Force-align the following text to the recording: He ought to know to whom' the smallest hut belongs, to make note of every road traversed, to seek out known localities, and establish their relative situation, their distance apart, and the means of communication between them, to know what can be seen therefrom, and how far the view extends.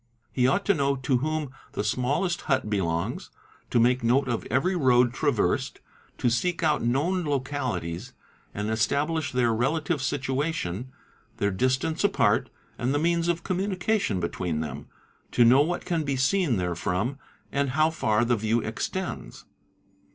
He 0.31 0.47
ought 0.47 0.65
to 0.65 0.73
know 0.73 0.95
to 0.95 1.17
whom' 1.17 1.51
the 1.73 1.83
smallest 1.83 2.41
hut 2.49 2.71
belongs, 2.71 3.29
to 3.69 3.79
make 3.79 4.03
note 4.03 4.27
of 4.27 4.47
every 4.47 4.75
road 4.75 5.13
traversed, 5.13 5.79
to 6.17 6.27
seek 6.27 6.63
out 6.63 6.81
known 6.81 7.23
localities, 7.23 8.11
and 8.51 8.71
establish 8.71 9.31
their 9.31 9.53
relative 9.53 10.01
situation, 10.01 10.91
their 11.37 11.51
distance 11.51 12.03
apart, 12.03 12.49
and 12.79 12.95
the 12.95 12.97
means 12.97 13.27
of 13.27 13.43
communication 13.43 14.19
between 14.19 14.59
them, 14.59 14.87
to 15.33 15.45
know 15.45 15.61
what 15.61 15.85
can 15.85 16.03
be 16.03 16.15
seen 16.15 16.57
therefrom, 16.57 17.19
and 17.51 17.69
how 17.69 17.91
far 17.91 18.25
the 18.25 18.35
view 18.35 18.59
extends. 18.59 19.45